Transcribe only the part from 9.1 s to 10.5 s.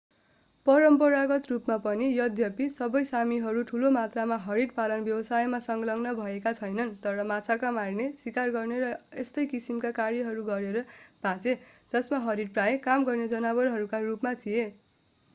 यस्तै किसिमका कार्यहरू